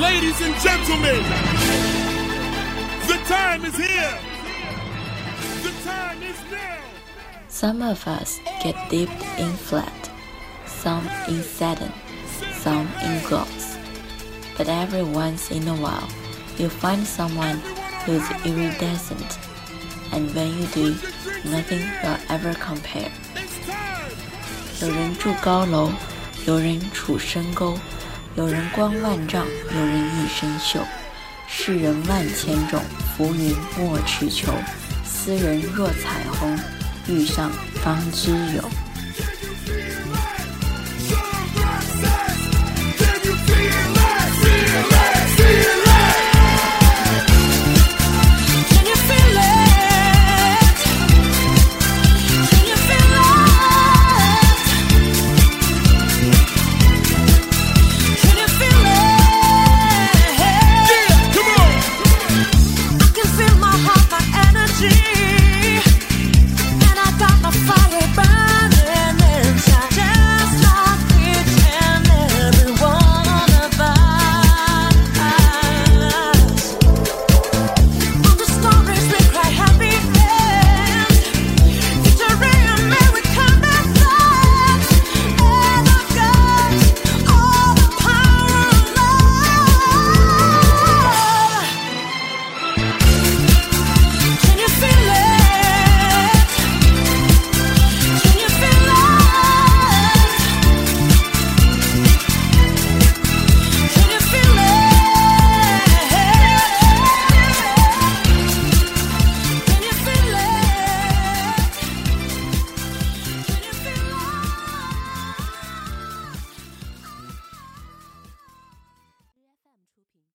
[0.00, 1.22] Ladies and gentlemen,
[3.06, 4.18] the time is here.
[5.62, 6.78] The time is now.
[7.48, 10.10] Some of us get dipped in flat,
[10.66, 11.92] some in satin,
[12.54, 13.76] some in gloss.
[14.56, 16.08] But every once in a while,
[16.58, 17.60] you find someone
[18.04, 19.38] who's iridescent,
[20.12, 20.96] and when you do,
[21.44, 23.10] nothing will ever compare.
[23.36, 24.10] It's time.
[24.80, 25.92] 有人住高楼，
[26.46, 27.78] 有人处深沟，
[28.37, 30.79] 有人光万丈，有人一身锈。
[31.47, 32.79] 世人万千种，
[33.17, 34.53] 浮云莫去求。
[35.03, 36.55] 斯人若彩虹，
[37.07, 37.49] 遇上
[37.83, 38.86] 方知有。